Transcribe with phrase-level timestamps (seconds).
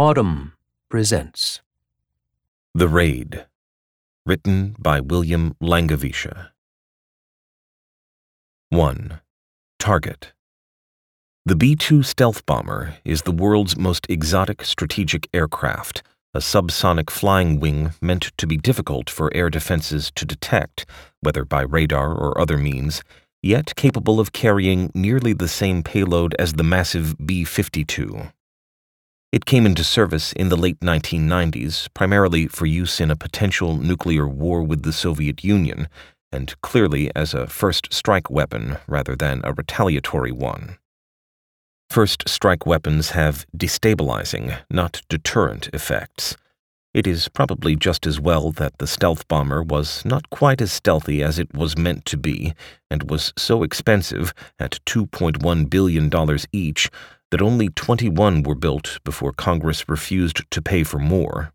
[0.00, 0.52] Audm
[0.88, 1.60] presents
[2.74, 3.44] The Raid,
[4.24, 6.48] written by William Langewiesche.
[8.70, 9.20] 1.
[9.78, 10.32] Target
[11.44, 17.60] The B 2 stealth bomber is the world's most exotic strategic aircraft, a subsonic flying
[17.60, 20.86] wing meant to be difficult for air defenses to detect,
[21.20, 23.02] whether by radar or other means,
[23.42, 28.30] yet capable of carrying nearly the same payload as the massive B 52.
[29.32, 34.26] It came into service in the late 1990s, primarily for use in a potential nuclear
[34.26, 35.88] war with the Soviet Union,
[36.32, 40.78] and clearly as a first strike weapon rather than a retaliatory one.
[41.88, 46.36] First strike weapons have destabilizing, not deterrent effects.
[46.92, 51.22] It is probably just as well that the stealth bomber was not quite as stealthy
[51.22, 52.52] as it was meant to be,
[52.90, 56.10] and was so expensive, at $2.1 billion
[56.50, 56.90] each,
[57.30, 61.52] that only 21 were built before Congress refused to pay for more.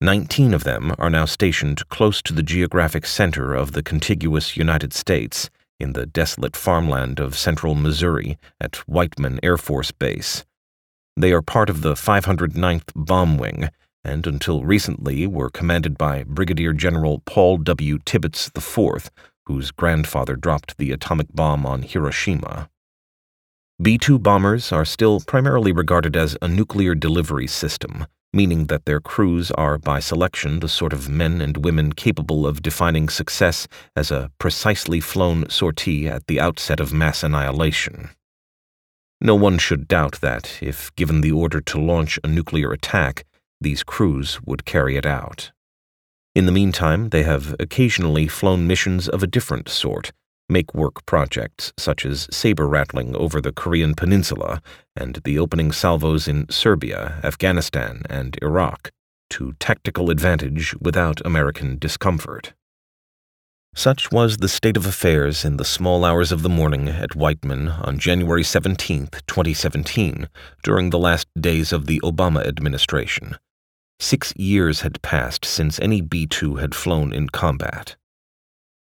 [0.00, 4.92] 19 of them are now stationed close to the geographic center of the contiguous United
[4.92, 10.44] States, in the desolate farmland of central Missouri at Whiteman Air Force Base.
[11.16, 13.70] They are part of the 509th Bomb Wing,
[14.04, 17.98] and until recently were commanded by Brigadier General Paul W.
[18.04, 19.10] Tibbets IV,
[19.46, 22.68] whose grandfather dropped the atomic bomb on Hiroshima.
[23.82, 29.00] B 2 bombers are still primarily regarded as a nuclear delivery system, meaning that their
[29.00, 33.66] crews are by selection the sort of men and women capable of defining success
[33.96, 38.10] as a precisely flown sortie at the outset of mass annihilation.
[39.20, 43.24] No one should doubt that, if given the order to launch a nuclear attack,
[43.60, 45.50] these crews would carry it out.
[46.32, 50.12] In the meantime, they have occasionally flown missions of a different sort
[50.48, 54.60] make work projects such as saber rattling over the Korean Peninsula
[54.96, 58.90] and the opening salvos in Serbia, Afghanistan, and Iraq
[59.30, 62.52] to tactical advantage without American discomfort.
[63.76, 67.68] Such was the state of affairs in the small hours of the morning at Whiteman
[67.68, 70.28] on January 17, 2017,
[70.62, 73.36] during the last days of the Obama administration.
[73.98, 77.96] Six years had passed since any B 2 had flown in combat.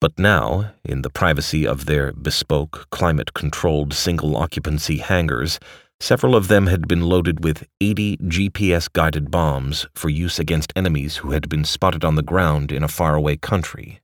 [0.03, 5.61] But now, in the privacy of their bespoke, climate controlled single occupancy hangars,
[6.01, 11.15] several of them had been loaded with 80 GPS guided bombs for use against enemies
[11.23, 14.01] who had been spotted on the ground in a faraway country.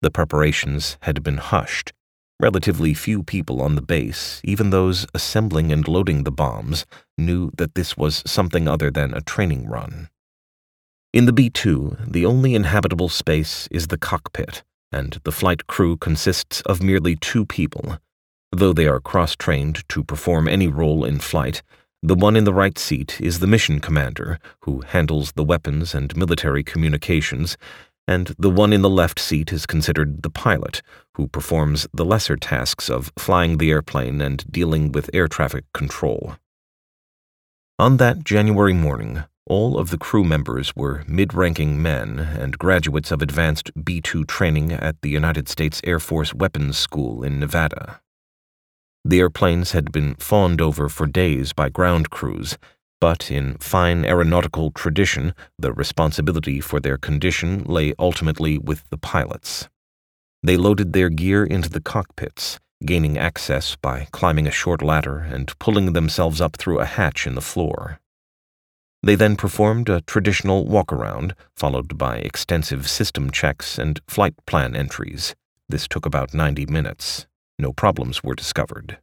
[0.00, 1.92] The preparations had been hushed.
[2.40, 6.86] Relatively few people on the base, even those assembling and loading the bombs,
[7.18, 10.08] knew that this was something other than a training run.
[11.12, 14.62] In the B 2, the only inhabitable space is the cockpit
[14.94, 17.98] and the flight crew consists of merely two people.
[18.52, 21.62] Though they are cross trained to perform any role in flight,
[22.00, 26.16] the one in the right seat is the mission commander, who handles the weapons and
[26.16, 27.56] military communications,
[28.06, 30.82] and the one in the left seat is considered the pilot,
[31.14, 36.36] who performs the lesser tasks of flying the airplane and dealing with air traffic control.
[37.78, 43.10] On that January morning, all of the crew members were mid ranking men and graduates
[43.10, 48.00] of advanced B 2 training at the United States Air Force Weapons School in Nevada.
[49.04, 52.56] The airplanes had been fawned over for days by ground crews,
[53.02, 59.68] but in fine aeronautical tradition, the responsibility for their condition lay ultimately with the pilots.
[60.42, 65.52] They loaded their gear into the cockpits, gaining access by climbing a short ladder and
[65.58, 68.00] pulling themselves up through a hatch in the floor.
[69.04, 75.34] They then performed a traditional walk-around, followed by extensive system checks and flight plan entries.
[75.68, 77.26] This took about 90 minutes.
[77.58, 78.96] No problems were discovered.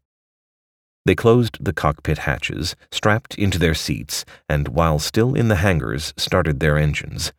[1.06, 6.16] They closed the cockpit hatches, strapped into their seats, and while still in the hangars,
[6.18, 7.32] started their engines.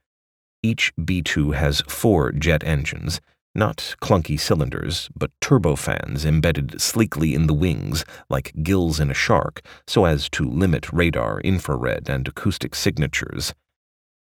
[0.62, 3.20] Each B 2 has four jet engines,
[3.54, 9.60] not clunky cylinders, but turbofans embedded sleekly in the wings, like gills in a shark,
[9.86, 13.54] so as to limit radar, infrared, and acoustic signatures.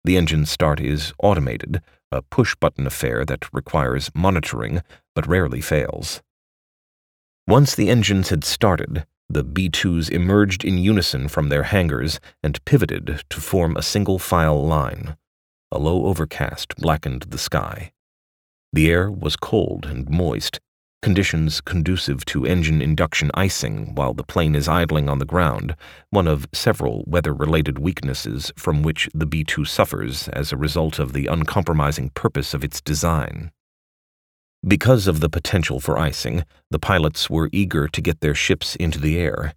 [0.05, 1.83] The engine start is automated,
[2.13, 4.83] a push button affair that requires monitoring
[5.15, 6.23] but rarely fails.
[7.49, 12.65] Once the engines had started, the B 2s emerged in unison from their hangars and
[12.65, 15.17] pivoted to form a single file line.
[15.73, 17.93] A low overcast blackened the sky.
[18.77, 20.61] The air was cold and moist,
[21.01, 25.75] conditions conducive to engine induction icing while the plane is idling on the ground,
[26.11, 30.99] one of several weather related weaknesses from which the B 2 suffers as a result
[30.99, 33.51] of the uncompromising purpose of its design.
[34.63, 39.01] Because of the potential for icing, the pilots were eager to get their ships into
[39.01, 39.55] the air.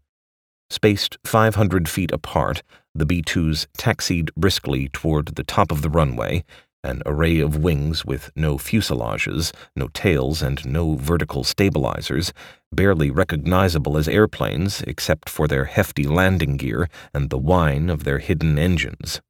[0.70, 2.64] Spaced 500 feet apart,
[2.96, 6.46] the B 2s taxied briskly toward the top of the runway,
[6.84, 12.34] an array of wings with no fuselages, no tails, and no vertical stabilizers,
[12.72, 18.20] barely recognizable as airplanes except for their hefty landing gear and the whine of their
[18.20, 19.22] hidden engines.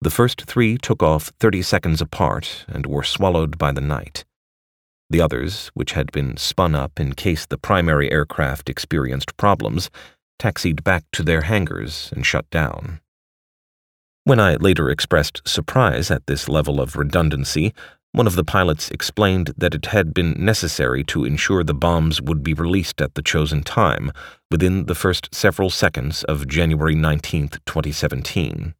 [0.00, 4.24] The first three took off 30 seconds apart and were swallowed by the night.
[5.08, 9.88] The others, which had been spun up in case the primary aircraft experienced problems,
[10.38, 13.00] taxied back to their hangars and shut down.
[14.26, 17.72] When I later expressed surprise at this level of redundancy,
[18.10, 22.42] one of the pilots explained that it had been necessary to ensure the bombs would
[22.42, 24.10] be released at the chosen time,
[24.50, 28.74] within the first several seconds of January 19, 2017.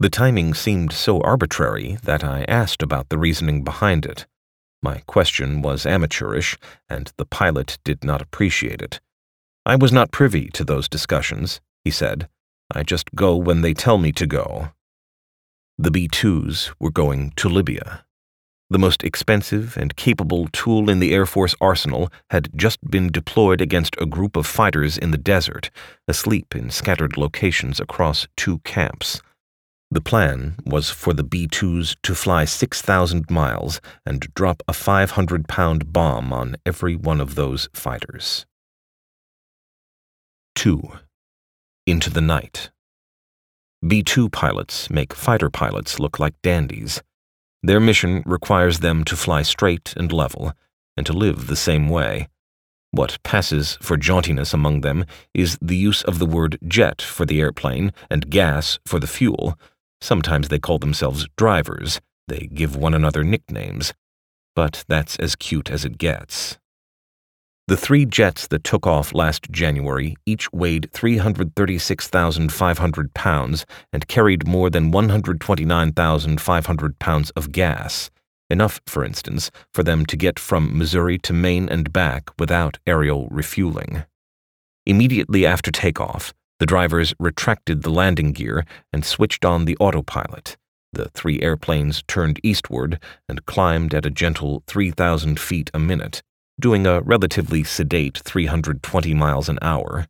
[0.00, 4.26] The timing seemed so arbitrary that I asked about the reasoning behind it.
[4.82, 6.58] My question was amateurish,
[6.88, 9.00] and the pilot did not appreciate it.
[9.64, 12.28] I was not privy to those discussions, he said.
[12.72, 14.70] I just go when they tell me to go.
[15.76, 18.04] The B 2s were going to Libya.
[18.70, 23.60] The most expensive and capable tool in the Air Force arsenal had just been deployed
[23.60, 25.70] against a group of fighters in the desert,
[26.08, 29.20] asleep in scattered locations across two camps.
[29.90, 35.46] The plan was for the B 2s to fly 6,000 miles and drop a 500
[35.46, 38.46] pound bomb on every one of those fighters.
[40.56, 40.82] 2.
[41.86, 42.70] Into the Night
[43.86, 47.02] B 2 pilots make fighter pilots look like dandies.
[47.62, 50.52] Their mission requires them to fly straight and level,
[50.96, 52.28] and to live the same way.
[52.90, 55.04] What passes for jauntiness among them
[55.34, 59.58] is the use of the word jet for the airplane and gas for the fuel
[60.04, 61.98] Sometimes they call themselves drivers.
[62.28, 63.94] They give one another nicknames.
[64.54, 66.58] But that's as cute as it gets.
[67.66, 74.68] The three jets that took off last January each weighed 336,500 pounds and carried more
[74.68, 78.10] than 129,500 pounds of gas,
[78.50, 83.28] enough, for instance, for them to get from Missouri to Maine and back without aerial
[83.30, 84.04] refueling.
[84.84, 90.58] Immediately after takeoff, the drivers retracted the landing gear and switched on the autopilot.
[90.92, 96.22] The three airplanes turned eastward and climbed at a gentle 3,000 feet a minute,
[96.60, 100.06] doing a relatively sedate 320 miles an hour.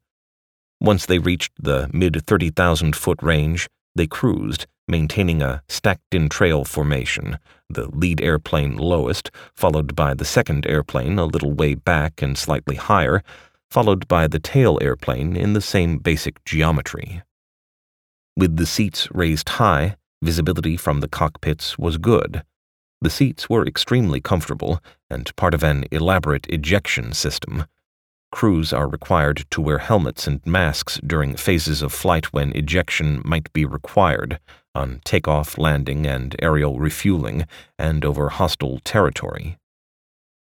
[0.80, 6.64] Once they reached the mid 30,000 foot range, they cruised, maintaining a stacked in trail
[6.64, 7.38] formation,
[7.70, 12.76] the lead airplane lowest, followed by the second airplane a little way back and slightly
[12.76, 13.22] higher,
[13.70, 17.22] followed by the tail airplane in the same basic geometry.
[18.36, 22.42] With the seats raised high, visibility from the cockpits was good.
[23.04, 27.66] The seats were extremely comfortable and part of an elaborate ejection system.
[28.32, 33.52] Crews are required to wear helmets and masks during phases of flight when ejection might
[33.52, 34.40] be required,
[34.74, 37.46] on takeoff, landing, and aerial refueling,
[37.78, 39.58] and over hostile territory.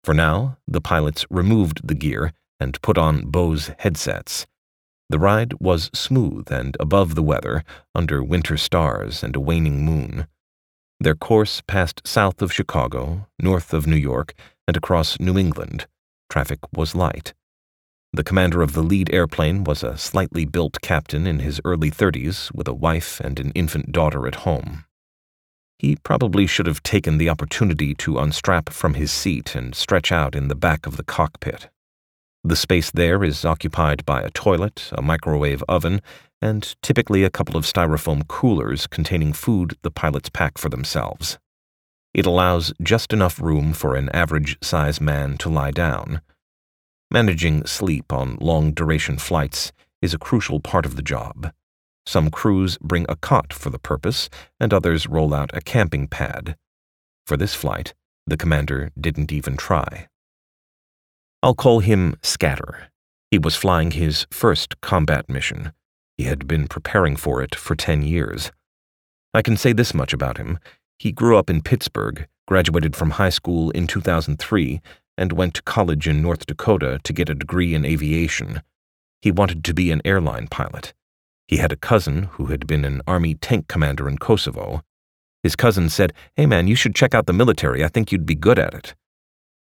[0.03, 4.47] For now, the pilots removed the gear and put on Bose headsets.
[5.09, 7.63] The ride was smooth and above the weather,
[7.95, 10.27] under winter stars and a waning moon.
[11.01, 14.33] Their course passed south of Chicago, north of New York,
[14.67, 15.87] and across New England.
[16.29, 17.33] Traffic was light.
[18.11, 22.53] The commander of the lead airplane was a slightly built captain in his early 30s
[22.53, 24.85] with a wife and an infant daughter at home.
[25.77, 30.35] He probably should have taken the opportunity to unstrap from his seat and stretch out
[30.35, 31.69] in the back of the cockpit.
[32.49, 36.01] The space there is occupied by a toilet, a microwave oven,
[36.41, 41.37] and typically a couple of styrofoam coolers containing food the pilots pack for themselves.
[42.11, 46.21] It allows just enough room for an average size man to lie down.
[47.11, 51.53] Managing sleep on long duration flights is a crucial part of the job.
[52.07, 54.27] Some crews bring a cot for the purpose,
[54.59, 56.55] and others roll out a camping pad.
[57.27, 57.93] For this flight,
[58.25, 60.07] the commander didn't even try.
[61.41, 62.89] I'll call him Scatter.
[63.31, 65.71] He was flying his first combat mission.
[66.17, 68.51] He had been preparing for it for 10 years.
[69.33, 70.59] I can say this much about him.
[70.97, 74.81] He grew up in Pittsburgh, graduated from high school in 2003,
[75.17, 78.61] and went to college in North Dakota to get a degree in aviation.
[79.21, 80.93] He wanted to be an airline pilot.
[81.47, 84.83] He had a cousin who had been an Army tank commander in Kosovo.
[85.41, 87.81] His cousin said, Hey man, you should check out the military.
[87.81, 88.93] I think you'd be good at it.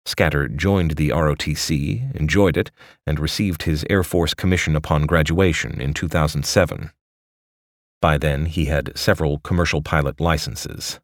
[0.08, 2.72] Scatter joined the ROTC, enjoyed it,
[3.06, 6.92] and received his Air Force commission upon graduation in 2007.
[8.02, 11.02] By then, he had several commercial pilot licenses.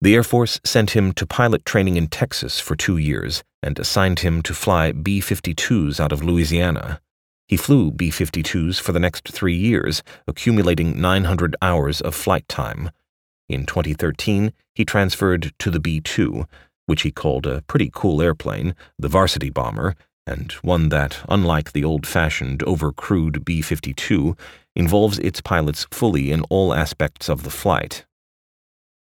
[0.00, 4.20] The Air Force sent him to pilot training in Texas for two years and assigned
[4.20, 7.00] him to fly B 52s out of Louisiana.
[7.46, 12.90] He flew B 52s for the next three years, accumulating 900 hours of flight time.
[13.48, 16.44] In 2013, he transferred to the B 2,
[16.88, 19.94] which he called a pretty cool airplane, the Varsity Bomber,
[20.26, 24.34] and one that, unlike the old fashioned, overcrewed B 52,
[24.74, 28.06] involves its pilots fully in all aspects of the flight.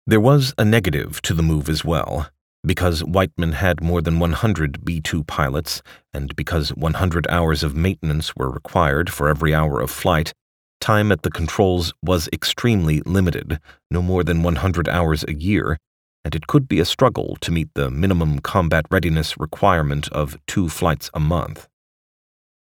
[0.07, 2.29] There was a negative to the move as well.
[2.65, 8.35] Because Whiteman had more than 100 B 2 pilots, and because 100 hours of maintenance
[8.35, 10.33] were required for every hour of flight,
[10.81, 13.59] time at the controls was extremely limited,
[13.91, 15.77] no more than 100 hours a year,
[16.25, 20.67] and it could be a struggle to meet the minimum combat readiness requirement of two
[20.67, 21.69] flights a month.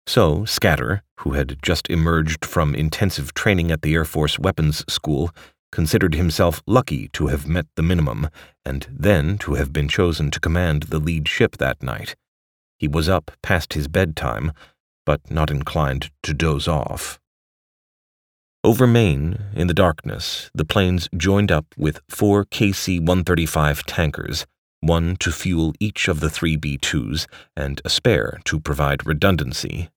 [0.07, 5.31] So, Scatter, who had just emerged from intensive training at the Air Force Weapons School,
[5.73, 8.28] considered himself lucky to have met the minimum,
[8.64, 12.17] and then to have been chosen to command the lead ship that night.
[12.78, 14.52] He was up past his bedtime,
[15.07, 17.19] but not inclined to doze off.
[18.65, 24.47] Over Maine, in the darkness, the planes joined up with four KC 135 tankers,
[24.81, 29.91] one to fuel each of the three B 2s, and a spare to provide redundancy.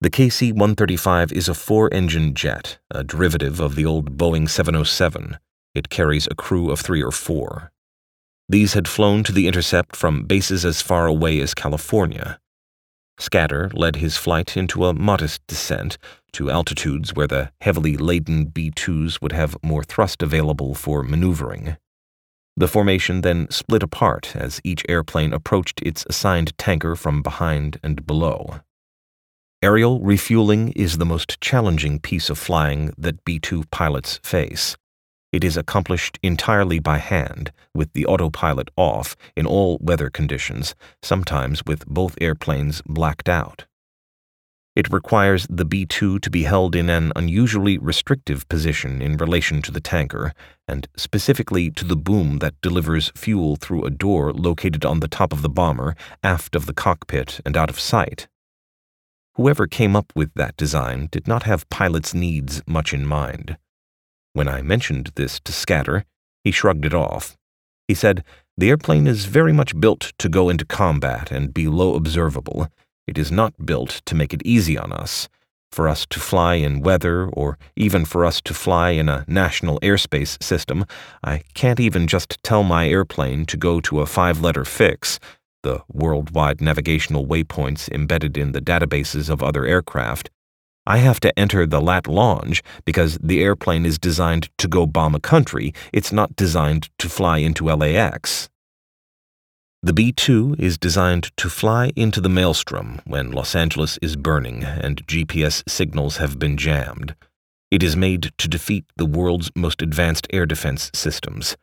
[0.00, 5.38] The KC 135 is a four engine jet, a derivative of the old Boeing 707.
[5.72, 7.70] It carries a crew of three or four.
[8.48, 12.40] These had flown to the intercept from bases as far away as California.
[13.18, 15.98] Scatter led his flight into a modest descent
[16.32, 21.76] to altitudes where the heavily laden B 2s would have more thrust available for maneuvering.
[22.58, 28.06] The formation then split apart as each airplane approached its assigned tanker from behind and
[28.06, 28.60] below.
[29.62, 34.76] Aerial refueling is the most challenging piece of flying that B 2 pilots face.
[35.36, 41.62] It is accomplished entirely by hand, with the autopilot off in all weather conditions, sometimes
[41.66, 43.66] with both airplanes blacked out.
[44.74, 49.60] It requires the B 2 to be held in an unusually restrictive position in relation
[49.60, 50.32] to the tanker,
[50.66, 55.34] and specifically to the boom that delivers fuel through a door located on the top
[55.34, 58.26] of the bomber, aft of the cockpit, and out of sight.
[59.34, 63.58] Whoever came up with that design did not have pilots' needs much in mind.
[64.36, 66.04] When I mentioned this to Scatter,
[66.44, 67.38] he shrugged it off.
[67.88, 68.22] He said,
[68.58, 72.68] The airplane is very much built to go into combat and be low observable.
[73.06, 75.30] It is not built to make it easy on us.
[75.72, 79.80] For us to fly in weather, or even for us to fly in a national
[79.80, 80.84] airspace system,
[81.24, 85.18] I can't even just tell my airplane to go to a five letter fix,
[85.62, 90.28] the worldwide navigational waypoints embedded in the databases of other aircraft,
[90.86, 95.14] I have to enter the lat long because the airplane is designed to go bomb
[95.14, 95.74] a country.
[95.92, 98.48] It's not designed to fly into LAX.
[99.82, 104.64] The B 2 is designed to fly into the maelstrom when Los Angeles is burning
[104.64, 107.14] and GPS signals have been jammed.
[107.70, 111.56] It is made to defeat the world's most advanced air defense systems.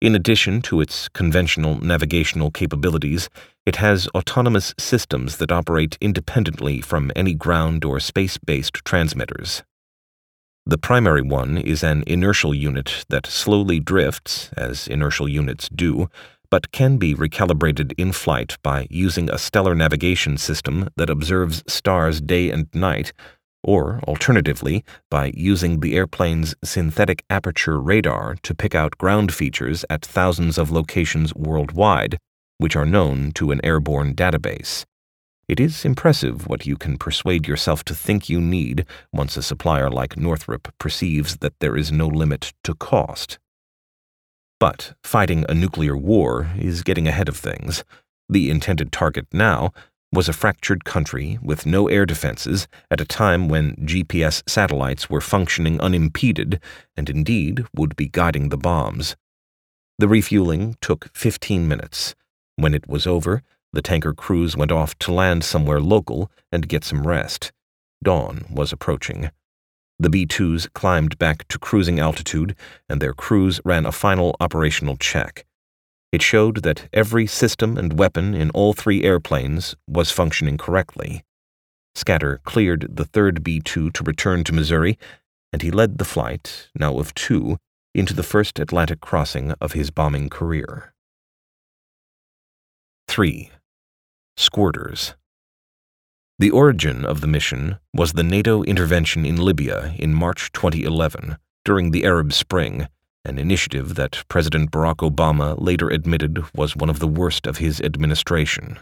[0.00, 3.28] In addition to its conventional navigational capabilities,
[3.70, 9.62] it has autonomous systems that operate independently from any ground or space based transmitters.
[10.66, 16.08] The primary one is an inertial unit that slowly drifts, as inertial units do,
[16.50, 22.20] but can be recalibrated in flight by using a stellar navigation system that observes stars
[22.20, 23.12] day and night
[23.62, 30.04] or alternatively by using the airplane's synthetic aperture radar to pick out ground features at
[30.04, 32.18] thousands of locations worldwide,
[32.60, 34.84] which are known to an airborne database.
[35.48, 39.88] It is impressive what you can persuade yourself to think you need once a supplier
[39.88, 43.38] like Northrop perceives that there is no limit to cost.
[44.60, 47.82] But fighting a nuclear war is getting ahead of things.
[48.28, 49.72] The intended target now
[50.12, 55.22] was a fractured country with no air defenses at a time when GPS satellites were
[55.22, 56.60] functioning unimpeded
[56.94, 59.16] and indeed would be guiding the bombs.
[59.98, 62.14] The refueling took 15 minutes.
[62.60, 66.84] When it was over, the tanker crews went off to land somewhere local and get
[66.84, 67.52] some rest.
[68.04, 69.30] Dawn was approaching.
[69.98, 72.54] The B 2s climbed back to cruising altitude,
[72.86, 75.46] and their crews ran a final operational check.
[76.12, 81.24] It showed that every system and weapon in all three airplanes was functioning correctly.
[81.94, 84.98] Scatter cleared the third B 2 to return to Missouri,
[85.50, 87.56] and he led the flight, now of two,
[87.94, 90.92] into the first Atlantic crossing of his bombing career.
[93.10, 93.50] 3.
[94.38, 95.14] Squirters.
[96.38, 101.90] The origin of the mission was the NATO intervention in Libya in March 2011 during
[101.90, 102.86] the Arab Spring
[103.24, 107.80] an initiative that President Barack Obama later admitted was one of the worst of his
[107.80, 108.78] administration.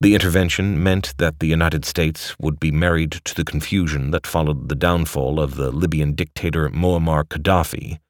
[0.00, 4.68] The intervention meant that the United States would be married to the confusion that followed
[4.68, 8.00] the downfall of the Libyan dictator Muammar Gaddafi.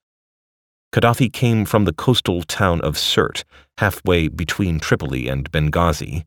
[0.94, 3.42] Gaddafi came from the coastal town of Sirte,
[3.78, 6.24] halfway between Tripoli and Benghazi.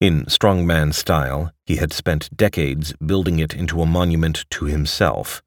[0.00, 5.42] In strongman style, he had spent decades building it into a monument to himself.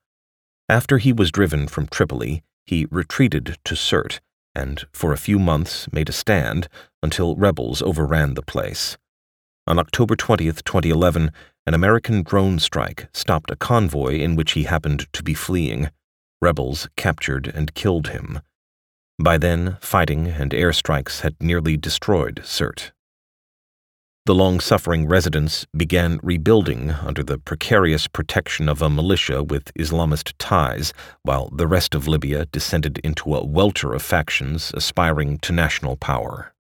[0.69, 4.19] After he was driven from Tripoli, he retreated to Sirte
[4.53, 6.67] and, for a few months, made a stand
[7.01, 8.95] until rebels overran the place.
[9.65, 11.31] On October 20, 2011,
[11.65, 15.89] an American drone strike stopped a convoy in which he happened to be fleeing.
[16.43, 18.39] Rebels captured and killed him.
[19.21, 22.89] By then, fighting and airstrikes had nearly destroyed Sirte.
[24.25, 30.33] The long suffering residents began rebuilding under the precarious protection of a militia with Islamist
[30.39, 35.97] ties, while the rest of Libya descended into a welter of factions aspiring to national
[35.97, 36.53] power.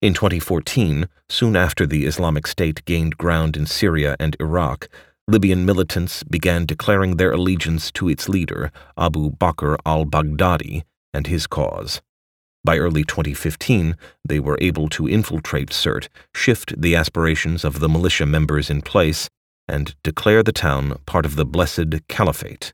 [0.00, 4.88] In 2014, soon after the Islamic State gained ground in Syria and Iraq,
[5.26, 10.84] Libyan militants began declaring their allegiance to its leader, Abu Bakr al Baghdadi,
[11.16, 12.02] and his cause.
[12.62, 13.96] By early 2015,
[14.28, 19.30] they were able to infiltrate Sirte, shift the aspirations of the militia members in place,
[19.66, 22.72] and declare the town part of the Blessed Caliphate.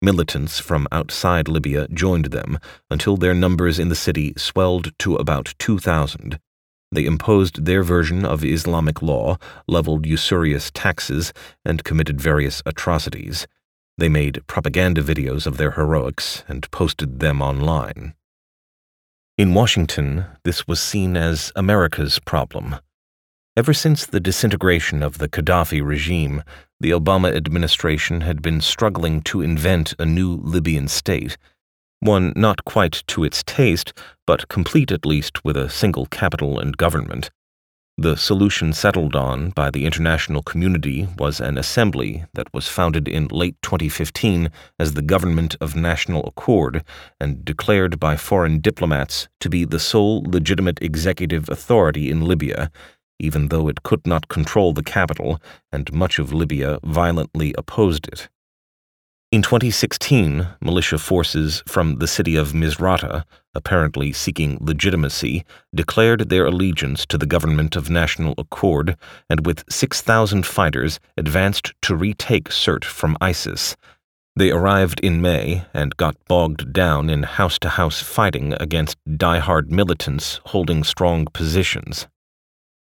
[0.00, 2.58] Militants from outside Libya joined them
[2.90, 6.38] until their numbers in the city swelled to about 2,000.
[6.92, 11.32] They imposed their version of Islamic law, leveled usurious taxes,
[11.64, 13.46] and committed various atrocities.
[13.98, 18.14] They made propaganda videos of their heroics and posted them online.
[19.38, 22.76] In Washington, this was seen as America's problem.
[23.56, 26.42] Ever since the disintegration of the Gaddafi regime,
[26.80, 31.36] the Obama administration had been struggling to invent a new Libyan state,
[32.00, 33.92] one not quite to its taste,
[34.26, 37.30] but complete at least with a single capital and government.
[37.98, 43.28] The solution settled on by the international community was an assembly that was founded in
[43.28, 46.84] late 2015 as the Government of National Accord
[47.20, 52.72] and declared by foreign diplomats to be the sole legitimate executive authority in Libya,
[53.18, 55.38] even though it could not control the capital
[55.70, 58.30] and much of Libya violently opposed it.
[59.32, 67.06] In 2016, militia forces from the city of Misrata, apparently seeking legitimacy, declared their allegiance
[67.06, 68.94] to the government of national accord
[69.30, 73.74] and with 6,000 fighters advanced to retake Sirte from ISIS.
[74.36, 79.72] They arrived in May and got bogged down in house to house fighting against die-hard
[79.72, 82.06] militants holding strong positions.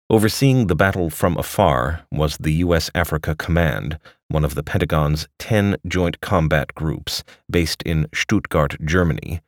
[0.10, 2.90] Overseeing the battle from afar was the U.S.
[2.96, 9.42] Africa Command, one of the Pentagon's 10 joint combat groups based in Stuttgart, Germany.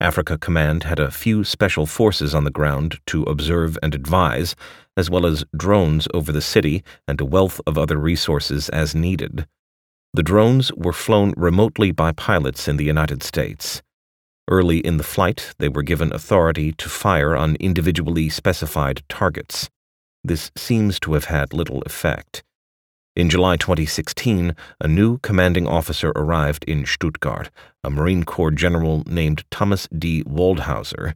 [0.00, 4.56] Africa Command had a few special forces on the ground to observe and advise,
[4.96, 9.46] as well as drones over the city and a wealth of other resources as needed.
[10.14, 13.82] The drones were flown remotely by pilots in the United States.
[14.48, 19.70] Early in the flight, they were given authority to fire on individually specified targets.
[20.24, 22.42] This seems to have had little effect.
[23.16, 27.50] In July 2016, a new commanding officer arrived in Stuttgart,
[27.82, 30.22] a Marine Corps general named Thomas D.
[30.22, 31.14] Waldhauser.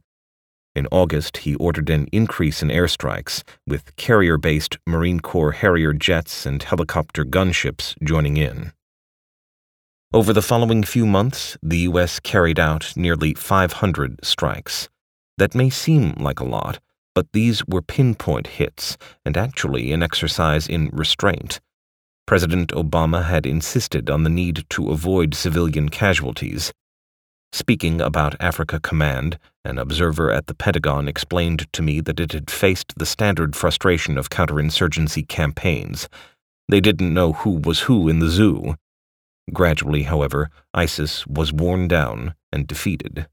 [0.75, 6.45] In August, he ordered an increase in airstrikes, with carrier based Marine Corps Harrier jets
[6.45, 8.73] and helicopter gunships joining in.
[10.13, 12.19] Over the following few months, the U.S.
[12.19, 14.89] carried out nearly 500 strikes.
[15.37, 16.79] That may seem like a lot,
[17.13, 21.61] but these were pinpoint hits and actually an exercise in restraint.
[22.27, 26.73] President Obama had insisted on the need to avoid civilian casualties.
[27.51, 32.49] Speaking about Africa Command, an observer at the Pentagon explained to me that it had
[32.49, 36.09] faced the standard frustration of counterinsurgency campaigns.
[36.67, 38.75] They didn't know who was who in the zoo.
[39.53, 43.27] Gradually, however, ISIS was worn down and defeated.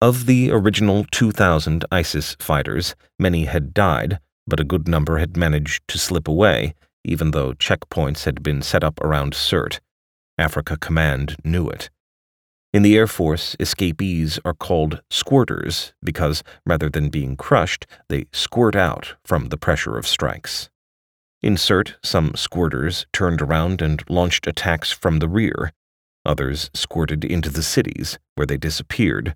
[0.00, 5.86] Of the original 2,000 ISIS fighters, many had died, but a good number had managed
[5.88, 9.80] to slip away, even though checkpoints had been set up around Sirte.
[10.38, 11.90] Africa Command knew it.
[12.72, 18.74] In the Air Force, escapees are called squirters because, rather than being crushed, they squirt
[18.74, 20.70] out from the pressure of strikes.
[21.42, 25.72] In Sirte, some squirters turned around and launched attacks from the rear.
[26.24, 29.34] Others squirted into the cities, where they disappeared,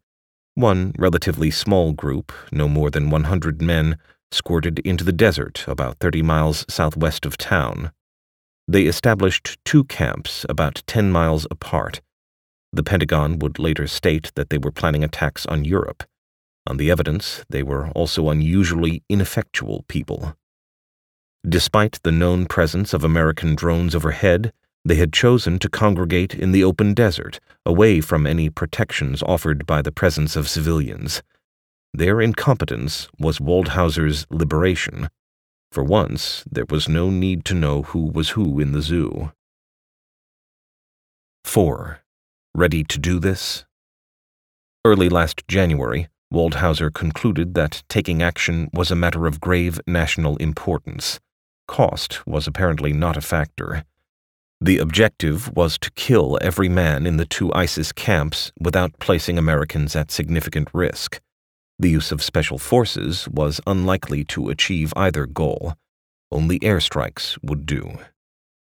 [0.56, 3.98] one relatively small group, no more than 100 men,
[4.30, 7.92] squirted into the desert about 30 miles southwest of town.
[8.68, 12.00] They established two camps about 10 miles apart.
[12.72, 16.04] The Pentagon would later state that they were planning attacks on Europe.
[16.66, 20.36] On the evidence, they were also unusually ineffectual people.
[21.48, 24.52] Despite the known presence of American drones overhead,
[24.84, 29.80] they had chosen to congregate in the open desert, away from any protections offered by
[29.80, 31.22] the presence of civilians.
[31.92, 35.08] Their incompetence was Waldhauser's liberation.
[35.72, 39.32] For once, there was no need to know who was who in the zoo.
[41.44, 42.00] 4.
[42.54, 43.64] Ready to do this?
[44.84, 51.20] Early last January, Waldhauser concluded that taking action was a matter of grave national importance.
[51.68, 53.84] Cost was apparently not a factor.
[54.60, 59.94] The objective was to kill every man in the two ISIS camps without placing Americans
[59.94, 61.20] at significant risk.
[61.78, 65.74] The use of special forces was unlikely to achieve either goal.
[66.30, 67.98] Only airstrikes would do.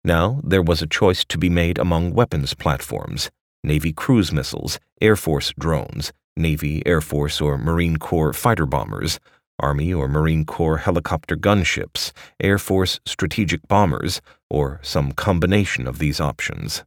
[0.04, 3.30] Now there was a choice to be made among weapons platforms
[3.63, 9.20] Navy cruise missiles, Air Force drones, Navy, Air Force, or Marine Corps fighter bombers,
[9.58, 12.12] Army or Marine Corps helicopter gunships,
[12.42, 16.84] Air Force strategic bombers, or some combination of these options.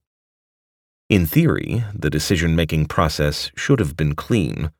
[1.08, 4.70] In theory, the decision making process should have been clean,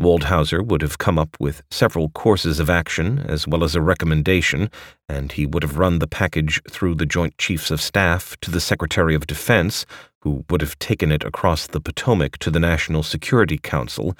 [0.00, 4.70] Waldhauser would have come up with several courses of action as well as a recommendation,
[5.08, 8.60] and he would have run the package through the Joint Chiefs of Staff to the
[8.60, 9.84] Secretary of Defense,
[10.20, 14.16] who would have taken it across the Potomac to the National Security Council,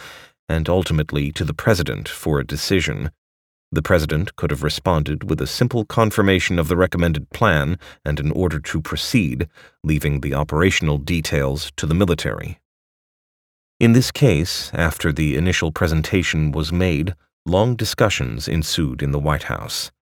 [0.49, 3.13] and ultimately to the President for a decision.
[3.71, 8.33] The President could have responded with a simple confirmation of the recommended plan and an
[8.33, 9.47] order to proceed,
[9.85, 12.59] leaving the operational details to the military.
[13.81, 17.15] In this case, after the initial presentation was made,
[17.47, 19.93] long discussions ensued in the White House.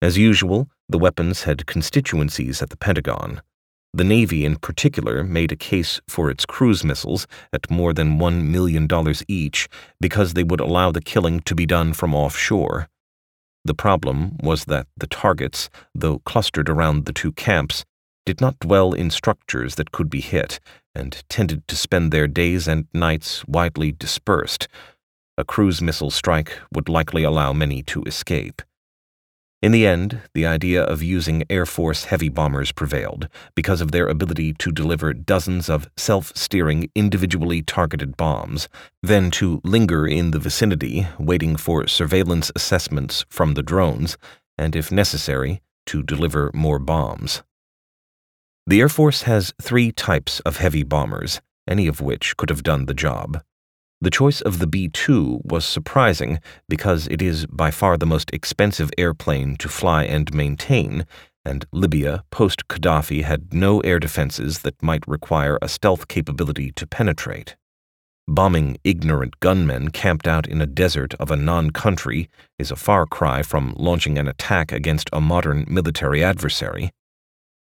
[0.00, 3.42] As usual, the weapons had constituencies at the Pentagon.
[3.92, 8.44] The Navy, in particular, made a case for its cruise missiles at more than $1
[8.44, 8.86] million
[9.26, 9.68] each
[10.00, 12.88] because they would allow the killing to be done from offshore.
[13.64, 17.84] The problem was that the targets, though clustered around the two camps,
[18.24, 20.60] did not dwell in structures that could be hit,
[20.96, 24.66] and tended to spend their days and nights widely dispersed.
[25.36, 28.62] A cruise missile strike would likely allow many to escape.
[29.62, 34.06] In the end, the idea of using Air Force heavy bombers prevailed because of their
[34.06, 38.68] ability to deliver dozens of self steering, individually targeted bombs,
[39.02, 44.16] then to linger in the vicinity, waiting for surveillance assessments from the drones,
[44.56, 47.42] and if necessary, to deliver more bombs.
[48.68, 52.86] The Air Force has three types of heavy bombers, any of which could have done
[52.86, 53.40] the job.
[54.00, 58.28] The choice of the B 2 was surprising because it is by far the most
[58.32, 61.06] expensive airplane to fly and maintain,
[61.44, 66.88] and Libya post Gaddafi had no air defenses that might require a stealth capability to
[66.88, 67.54] penetrate.
[68.26, 73.06] Bombing ignorant gunmen camped out in a desert of a non country is a far
[73.06, 76.90] cry from launching an attack against a modern military adversary.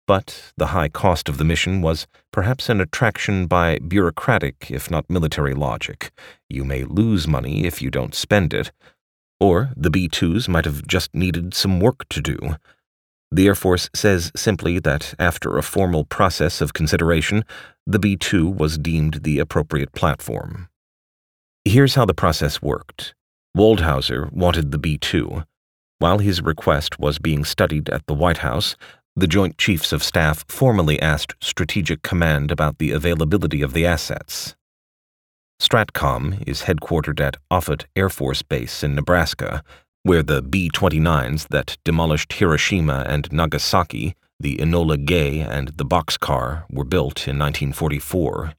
[0.06, 5.10] But the high cost of the mission was perhaps an attraction by bureaucratic, if not
[5.10, 6.12] military logic.
[6.48, 8.70] You may lose money if you don't spend it.
[9.40, 12.38] Or the B 2s might have just needed some work to do.
[13.32, 17.44] The Air Force says simply that after a formal process of consideration,
[17.84, 20.68] the B 2 was deemed the appropriate platform.
[21.64, 23.14] Here's how the process worked
[23.56, 25.42] Waldhauser wanted the B 2.
[25.98, 28.76] While his request was being studied at the White House,
[29.18, 34.54] the Joint Chiefs of Staff formally asked Strategic Command about the availability of the assets.
[35.58, 39.62] STRATCOM is headquartered at Offutt Air Force Base in Nebraska,
[40.02, 46.64] where the B 29s that demolished Hiroshima and Nagasaki, the Enola Gay, and the Bockscar
[46.70, 48.52] were built in 1944.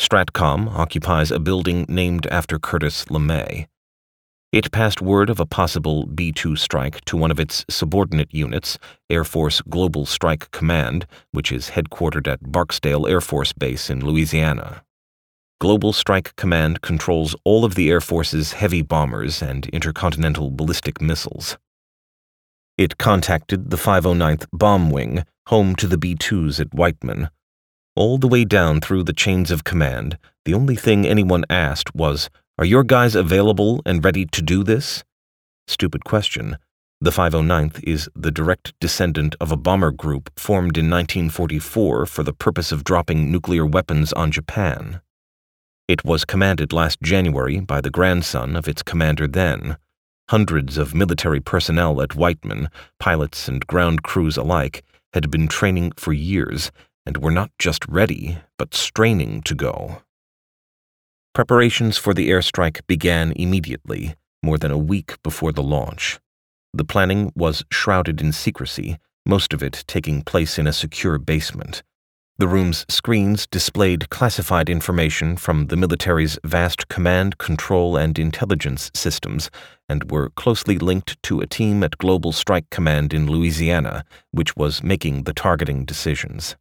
[0.00, 3.66] STRATCOM occupies a building named after Curtis LeMay.
[4.50, 8.78] It passed word of a possible B 2 strike to one of its subordinate units,
[9.10, 14.84] Air Force Global Strike Command, which is headquartered at Barksdale Air Force Base in Louisiana.
[15.60, 21.58] Global Strike Command controls all of the Air Force's heavy bombers and intercontinental ballistic missiles.
[22.78, 27.28] It contacted the 509th Bomb Wing, home to the B 2s at Whiteman.
[27.94, 32.30] All the way down through the chains of command, the only thing anyone asked was
[32.58, 35.04] are your guys available and ready to do this?
[35.68, 36.58] Stupid question.
[37.00, 42.32] The 509th is the direct descendant of a bomber group formed in 1944 for the
[42.32, 45.00] purpose of dropping nuclear weapons on Japan.
[45.86, 49.76] It was commanded last January by the grandson of its commander then.
[50.28, 52.68] Hundreds of military personnel at Whiteman,
[52.98, 56.72] pilots and ground crews alike, had been training for years
[57.06, 60.02] and were not just ready, but straining to go.
[61.38, 66.18] Preparations for the airstrike began immediately, more than a week before the launch.
[66.74, 71.84] The planning was shrouded in secrecy, most of it taking place in a secure basement.
[72.38, 79.48] The room's screens displayed classified information from the military's vast command, control, and intelligence systems
[79.88, 84.82] and were closely linked to a team at Global Strike Command in Louisiana, which was
[84.82, 86.56] making the targeting decisions.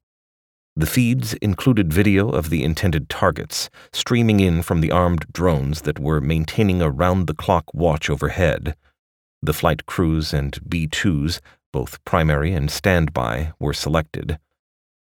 [0.78, 5.98] The feeds included video of the intended targets streaming in from the armed drones that
[5.98, 8.76] were maintaining a round the clock watch overhead.
[9.42, 11.40] The flight crews and B 2s,
[11.74, 14.38] both primary and standby, were selected.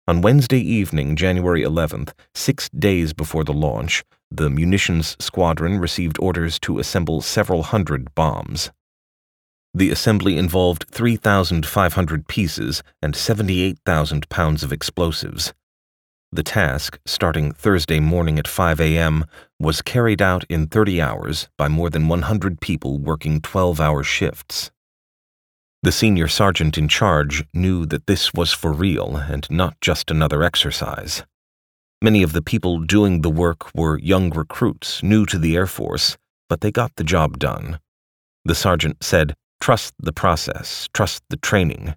[0.06, 6.60] On Wednesday evening, January 11th, six days before the launch, the munitions squadron received orders
[6.60, 8.70] to assemble several hundred bombs.
[9.76, 15.54] The assembly involved 3,500 pieces and 78,000 pounds of explosives.
[16.32, 19.26] The task, starting Thursday morning at 5 a.m.,
[19.60, 24.72] was carried out in 30 hours by more than 100 people working 12 hour shifts.
[25.82, 30.44] The senior sergeant in charge knew that this was for real and not just another
[30.44, 31.24] exercise.
[32.02, 36.18] Many of the people doing the work were young recruits new to the Air Force,
[36.48, 37.80] but they got the job done.
[38.46, 41.96] The sergeant said, Trust the process, trust the training.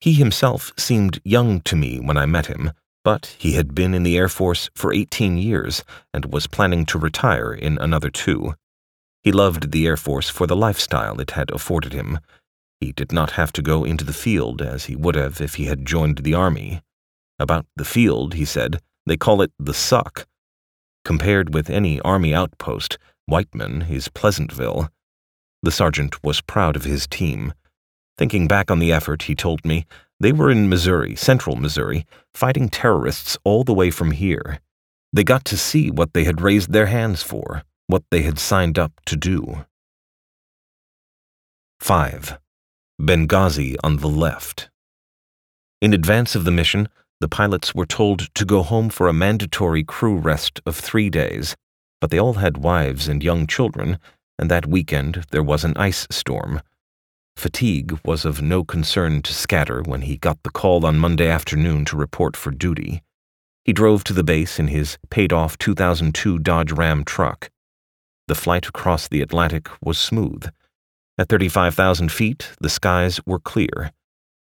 [0.00, 2.72] He himself seemed young to me when I met him,
[3.04, 6.98] but he had been in the Air Force for 18 years and was planning to
[6.98, 8.54] retire in another two.
[9.22, 12.18] He loved the Air Force for the lifestyle it had afforded him
[12.80, 15.64] he did not have to go into the field as he would have if he
[15.64, 16.82] had joined the army.
[17.38, 20.26] About the field, he said, they call it the suck.
[21.04, 24.88] Compared with any army outpost, Whiteman is Pleasantville.
[25.62, 27.52] The sergeant was proud of his team.
[28.18, 29.86] Thinking back on the effort, he told me,
[30.18, 34.60] they were in Missouri, central Missouri, fighting terrorists all the way from here.
[35.12, 38.78] They got to see what they had raised their hands for, what they had signed
[38.78, 39.66] up to do.
[41.80, 42.38] 5.
[43.00, 44.70] Benghazi on the left.
[45.82, 46.88] In advance of the mission,
[47.20, 51.54] the pilots were told to go home for a mandatory crew rest of three days,
[52.00, 53.98] but they all had wives and young children,
[54.38, 56.60] and that weekend there was an ice storm.
[57.36, 61.84] Fatigue was of no concern to Scatter when he got the call on Monday afternoon
[61.84, 63.02] to report for duty.
[63.64, 67.50] He drove to the base in his paid off 2002 Dodge Ram truck.
[68.28, 70.48] The flight across the Atlantic was smooth.
[71.18, 73.92] At 35,000 feet, the skies were clear.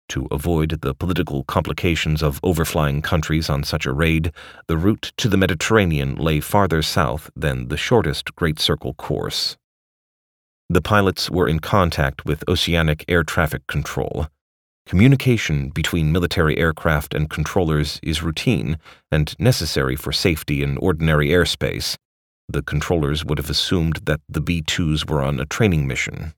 [0.09, 4.31] To avoid the political complications of overflying countries on such a raid,
[4.67, 9.57] the route to the Mediterranean lay farther south than the shortest Great Circle course.
[10.71, 14.27] The pilots were in contact with Oceanic Air Traffic Control.
[14.85, 18.77] Communication between military aircraft and controllers is routine
[19.11, 21.95] and necessary for safety in ordinary airspace.
[22.47, 26.33] The controllers would have assumed that the B 2s were on a training mission.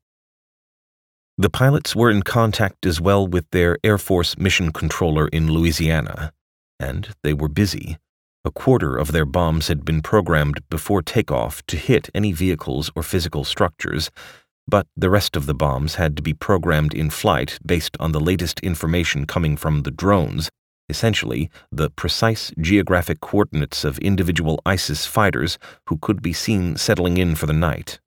[1.37, 6.31] The pilots were in contact as well with their Air Force mission controller in Louisiana,
[6.79, 7.97] and they were busy.
[8.43, 13.03] A quarter of their bombs had been programmed before takeoff to hit any vehicles or
[13.03, 14.09] physical structures,
[14.67, 18.19] but the rest of the bombs had to be programmed in flight based on the
[18.19, 20.49] latest information coming from the drones,
[20.89, 27.35] essentially, the precise geographic coordinates of individual ISIS fighters who could be seen settling in
[27.35, 27.99] for the night.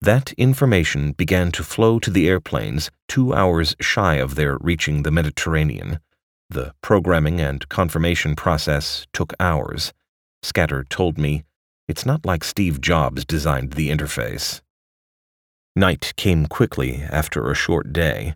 [0.00, 5.10] That information began to flow to the airplanes two hours shy of their reaching the
[5.10, 6.00] Mediterranean.
[6.50, 9.92] The programming and confirmation process took hours.
[10.42, 11.44] Scatter told me,
[11.88, 14.60] It's not like Steve Jobs designed the interface.
[15.74, 18.34] Night came quickly after a short day.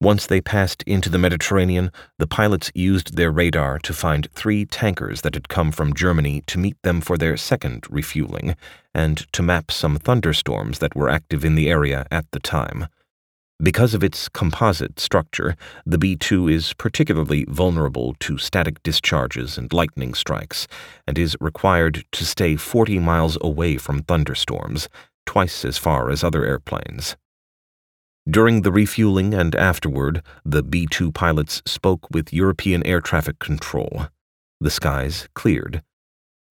[0.00, 5.20] Once they passed into the Mediterranean, the pilots used their radar to find three tankers
[5.20, 8.56] that had come from Germany to meet them for their second refueling,
[8.92, 12.88] and to map some thunderstorms that were active in the area at the time.
[13.62, 19.72] Because of its composite structure, the B 2 is particularly vulnerable to static discharges and
[19.72, 20.66] lightning strikes,
[21.06, 24.88] and is required to stay 40 miles away from thunderstorms,
[25.24, 27.16] twice as far as other airplanes.
[28.28, 34.08] During the refueling and afterward, the B 2 pilots spoke with European air traffic control.
[34.60, 35.82] The skies cleared.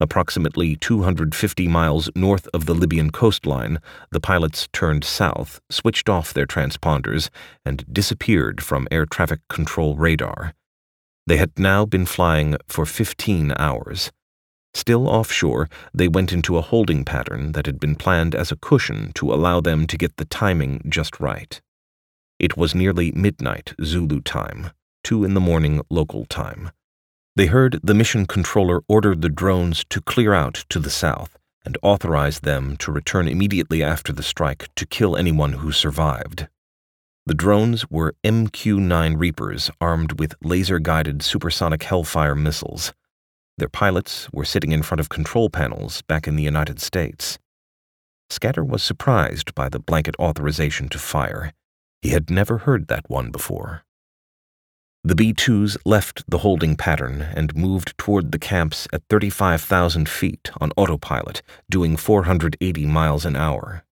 [0.03, 3.79] Approximately 250 miles north of the Libyan coastline,
[4.11, 7.29] the pilots turned south, switched off their transponders,
[7.65, 10.55] and disappeared from air traffic control radar.
[11.25, 14.11] They had now been flying for 15 hours.
[14.73, 19.13] Still offshore, they went into a holding pattern that had been planned as a cushion
[19.13, 21.61] to allow them to get the timing just right.
[22.39, 26.71] It was nearly midnight Zulu time, two in the morning local time.
[27.35, 31.77] They heard the mission controller order the drones to clear out to the south and
[31.81, 36.47] authorize them to return immediately after the strike to kill anyone who survived.
[37.25, 42.93] The drones were MQ 9 Reapers armed with laser guided supersonic Hellfire missiles.
[43.57, 47.39] Their pilots were sitting in front of control panels back in the United States.
[48.29, 51.53] Scatter was surprised by the blanket authorization to fire.
[52.01, 53.85] He had never heard that one before.
[55.05, 60.49] The B 2s left the holding pattern and moved toward the camps at 35,000 feet
[60.61, 63.83] on autopilot, doing 480 miles an hour.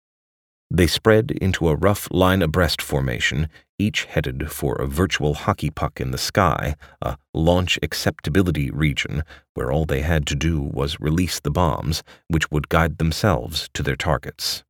[0.70, 6.00] They spread into a rough line abreast formation, each headed for a virtual hockey puck
[6.00, 11.40] in the sky, a launch acceptability region where all they had to do was release
[11.40, 14.62] the bombs, which would guide themselves to their targets.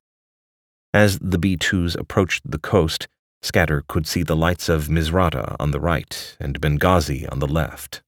[0.95, 3.09] As the B 2s approached the coast,
[3.43, 8.03] Scatter could see the lights of Misrata on the right and Benghazi on the left.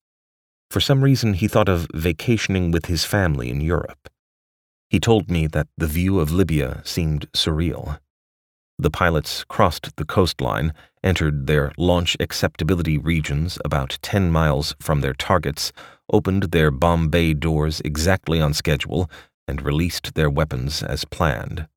[0.71, 4.09] For some reason, he thought of vacationing with his family in Europe.
[4.89, 7.99] He told me that the view of Libya seemed surreal.
[8.79, 15.15] The pilots crossed the coastline, entered their launch acceptability regions about 10 miles from their
[15.15, 15.73] targets,
[16.11, 19.11] opened their bomb bay doors exactly on schedule,
[19.49, 21.69] and released their weapons as planned.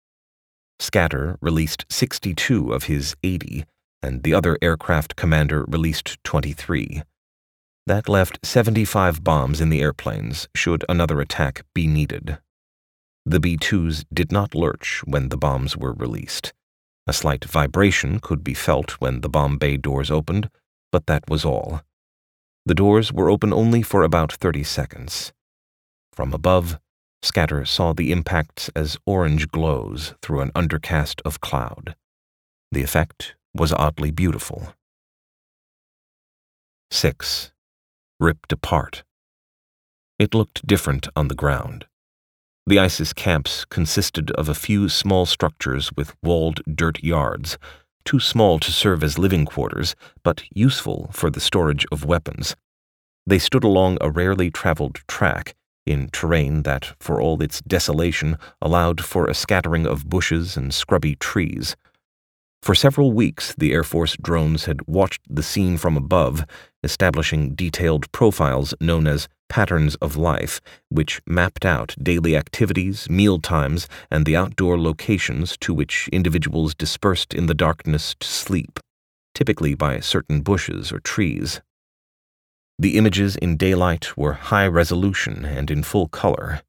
[0.79, 3.65] Scatter released 62 of his 80,
[4.01, 7.03] and the other aircraft commander released 23.
[7.87, 12.39] That left 75 bombs in the airplanes should another attack be needed.
[13.25, 16.53] The B 2s did not lurch when the bombs were released.
[17.07, 20.49] A slight vibration could be felt when the bomb bay doors opened,
[20.91, 21.81] but that was all.
[22.65, 25.31] The doors were open only for about 30 seconds.
[26.11, 26.79] From above,
[27.25, 31.95] Scatter saw the impacts as orange glows through an undercast of cloud.
[32.71, 34.75] The effect was oddly beautiful.
[36.91, 37.51] 6.
[38.19, 39.03] Ripped apart.
[40.19, 41.87] It looked different on the ground.
[42.67, 47.57] The ISIS camps consisted of a few small structures with walled dirt yards,
[48.05, 52.55] too small to serve as living quarters, but useful for the storage of weapons.
[53.25, 59.03] They stood along a rarely traveled track in terrain that, for all its desolation, allowed
[59.03, 61.75] for a scattering of bushes and scrubby trees.
[62.65, 66.45] For several weeks, the Air Force drones had watched the scene from above,
[66.81, 73.87] establishing detailed profiles known as patterns of life, which mapped out daily activities, meal times,
[74.09, 78.79] and the outdoor locations to which individuals dispersed in the darkness to sleep,
[79.35, 81.61] typically by certain bushes or trees.
[82.77, 86.61] The images in daylight were high resolution and in full color.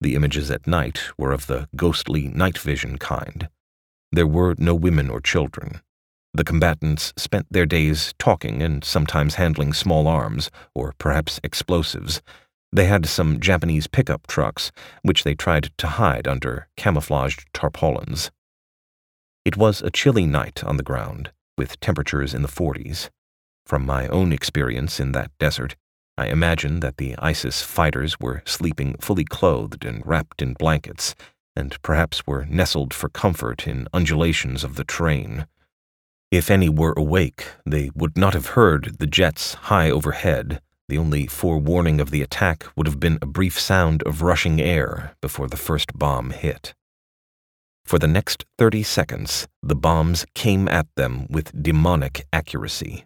[0.00, 3.48] The images at night were of the ghostly night vision kind.
[4.12, 5.80] There were no women or children.
[6.34, 12.20] The combatants spent their days talking and sometimes handling small arms, or perhaps explosives.
[12.70, 14.70] They had some Japanese pickup trucks,
[15.02, 18.30] which they tried to hide under camouflaged tarpaulins.
[19.44, 23.08] It was a chilly night on the ground, with temperatures in the 40s.
[23.68, 25.76] From my own experience in that desert,
[26.16, 31.14] I imagine that the ISIS fighters were sleeping fully clothed and wrapped in blankets,
[31.54, 35.46] and perhaps were nestled for comfort in undulations of the terrain.
[36.30, 40.62] If any were awake, they would not have heard the jets high overhead.
[40.88, 45.14] The only forewarning of the attack would have been a brief sound of rushing air
[45.20, 46.72] before the first bomb hit.
[47.84, 53.04] For the next 30 seconds, the bombs came at them with demonic accuracy.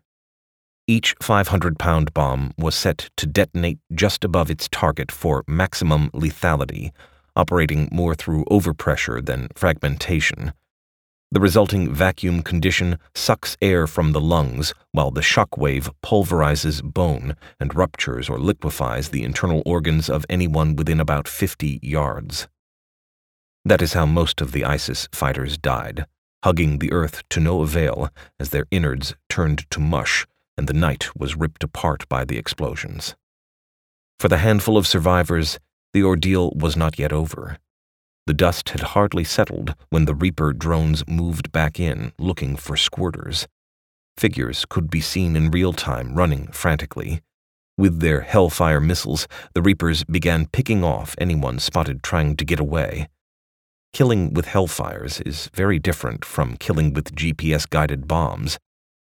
[0.92, 6.90] Each 500 pound bomb was set to detonate just above its target for maximum lethality,
[7.34, 10.52] operating more through overpressure than fragmentation.
[11.30, 17.36] The resulting vacuum condition sucks air from the lungs, while the shock wave pulverizes bone
[17.58, 22.48] and ruptures or liquefies the internal organs of anyone within about 50 yards.
[23.64, 26.04] That is how most of the ISIS fighters died,
[26.44, 30.26] hugging the earth to no avail as their innards turned to mush
[30.62, 33.16] and the night was ripped apart by the explosions.
[34.20, 35.58] For the handful of survivors,
[35.92, 37.58] the ordeal was not yet over.
[38.28, 43.48] The dust had hardly settled when the Reaper drones moved back in, looking for squirters.
[44.16, 47.22] Figures could be seen in real time running frantically.
[47.76, 53.08] With their Hellfire missiles, the Reapers began picking off anyone spotted trying to get away.
[53.92, 58.60] Killing with Hellfires is very different from killing with GPS guided bombs.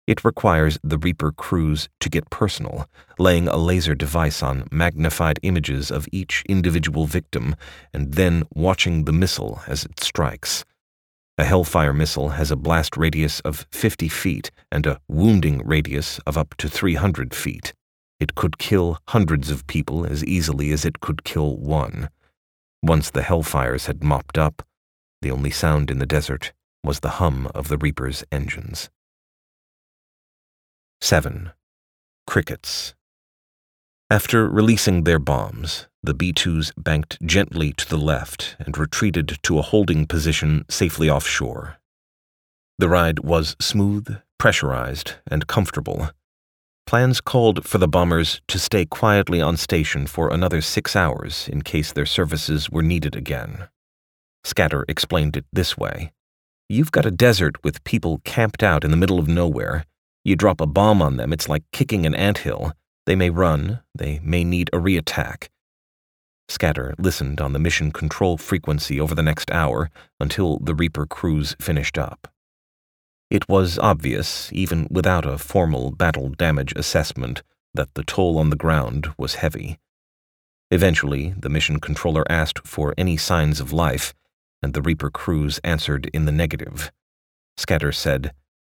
[0.05, 5.89] It requires the Reaper crews to get personal, laying a laser device on magnified images
[5.89, 7.55] of each individual victim
[7.93, 10.65] and then watching the missile as it strikes.
[11.37, 16.37] A Hellfire missile has a blast radius of 50 feet and a wounding radius of
[16.37, 17.73] up to 300 feet.
[18.19, 22.09] It could kill hundreds of people as easily as it could kill one.
[22.83, 24.63] Once the Hellfires had mopped up,
[25.21, 26.51] the only sound in the desert
[26.83, 28.89] was the hum of the Reaper's engines.
[31.03, 31.51] 7.
[32.25, 32.93] Crickets.
[34.09, 39.59] After releasing their bombs, the B 2s banked gently to the left and retreated to
[39.59, 41.75] a holding position safely offshore.
[42.79, 46.09] The ride was smooth, pressurized, and comfortable.
[46.87, 51.63] Plans called for the bombers to stay quietly on station for another six hours in
[51.63, 53.67] case their services were needed again.
[54.45, 56.13] Scatter explained it this way
[56.69, 59.83] You've got a desert with people camped out in the middle of nowhere.
[60.23, 62.73] You drop a bomb on them, it's like kicking an anthill.
[63.05, 65.49] They may run, they may need a reattack.
[66.47, 71.55] Scatter listened on the mission control frequency over the next hour until the Reaper crews
[71.59, 72.27] finished up.
[73.29, 77.41] It was obvious, even without a formal battle damage assessment,
[77.73, 79.79] that the toll on the ground was heavy.
[80.69, 84.13] Eventually, the mission controller asked for any signs of life,
[84.61, 86.91] and the Reaper crews answered in the negative.
[87.57, 88.33] Scatter said,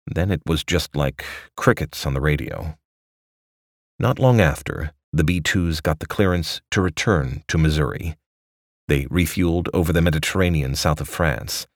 [0.08, 1.24] Then it was just like
[1.56, 2.78] crickets on the radio.
[3.99, 8.18] Not long after, the B 2s got the clearance to return to Missouri.
[8.88, 11.68] They refueled over the Mediterranean south of France.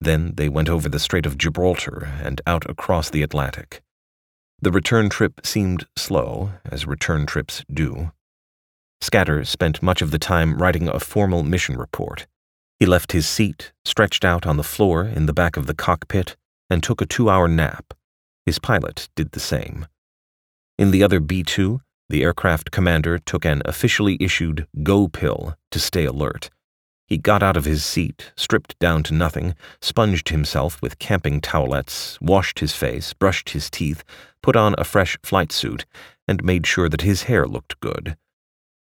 [0.00, 3.82] Then they went over the Strait of Gibraltar and out across the Atlantic.
[4.62, 8.12] The return trip seemed slow, as return trips do.
[9.00, 12.26] Scatter spent much of the time writing a formal mission report.
[12.80, 16.36] He left his seat, stretched out on the floor in the back of the cockpit,
[16.74, 17.94] and took a two hour nap.
[18.44, 19.86] His pilot did the same.
[20.76, 25.78] In the other B 2, the aircraft commander took an officially issued go pill to
[25.78, 26.50] stay alert.
[27.06, 32.20] He got out of his seat, stripped down to nothing, sponged himself with camping towelettes,
[32.20, 34.02] washed his face, brushed his teeth,
[34.42, 35.86] put on a fresh flight suit,
[36.26, 38.16] and made sure that his hair looked good.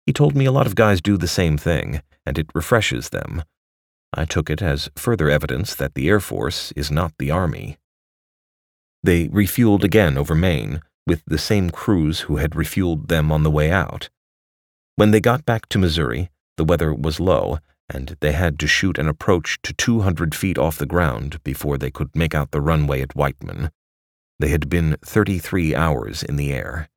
[0.06, 3.44] He told me a lot of guys do the same thing, and it refreshes them.
[4.14, 7.78] I took it as further evidence that the Air Force is not the Army.
[9.04, 13.52] They refueled again over Maine, with the same crews who had refueled them on the
[13.52, 14.10] way out.
[14.95, 18.97] When they got back to Missouri, the weather was low, and they had to shoot
[18.97, 23.02] an approach to 200 feet off the ground before they could make out the runway
[23.02, 23.72] at Whiteman.
[24.39, 26.89] They had been 33 hours in the air.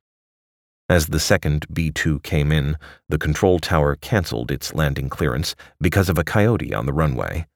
[0.87, 2.77] As the second B 2 came in,
[3.09, 7.47] the control tower canceled its landing clearance because of a coyote on the runway.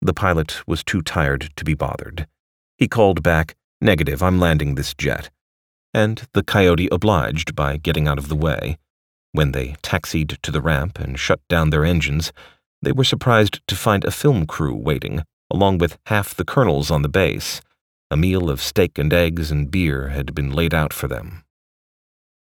[0.00, 2.26] The pilot was too tired to be bothered.
[2.78, 5.30] He called back, Negative, I'm landing this jet
[5.92, 8.78] and the coyote obliged by getting out of the way.
[9.32, 12.32] When they taxied to the ramp and shut down their engines,
[12.82, 17.02] they were surprised to find a film crew waiting, along with half the colonels on
[17.02, 17.60] the base.
[18.10, 21.44] A meal of steak and eggs and beer had been laid out for them.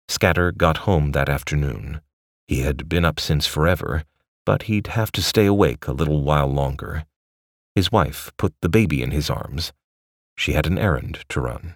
[0.08, 2.02] Scatter got home that afternoon.
[2.48, 4.04] He had been up since forever,
[4.46, 7.06] but he'd have to stay awake a little while longer.
[7.76, 9.72] His wife put the baby in his arms.
[10.42, 11.76] She had an errand to run.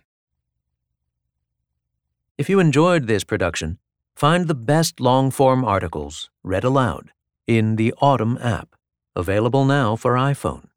[2.35, 3.77] If you enjoyed this production,
[4.15, 7.11] find the best long form articles read aloud
[7.45, 8.69] in the Audm app,
[9.15, 10.69] available now for iPhone.